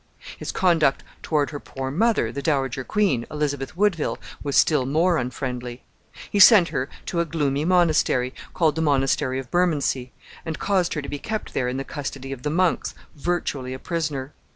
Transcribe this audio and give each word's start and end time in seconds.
His 0.35 0.51
conduct 0.51 1.03
toward 1.21 1.51
her 1.51 1.59
poor 1.59 1.91
mother, 1.91 2.31
the 2.31 2.41
dowager 2.41 2.83
queen, 2.83 3.27
Elizabeth 3.29 3.77
Woodville, 3.77 4.17
was 4.41 4.55
still 4.57 4.87
more 4.87 5.19
unfriendly. 5.19 5.83
He 6.31 6.39
sent 6.39 6.69
her 6.69 6.89
to 7.05 7.19
a 7.19 7.25
gloomy 7.25 7.65
monastery, 7.65 8.33
called 8.55 8.75
the 8.75 8.81
Monastery 8.81 9.37
of 9.37 9.51
Bermondsey, 9.51 10.11
and 10.43 10.57
caused 10.57 10.95
her 10.95 11.03
to 11.03 11.07
be 11.09 11.19
kept 11.19 11.53
there 11.53 11.67
in 11.69 11.77
the 11.77 11.83
custody 11.83 12.31
of 12.31 12.41
the 12.41 12.49
monks, 12.49 12.95
virtually 13.15 13.75
a 13.75 13.77
prisoner. 13.77 14.33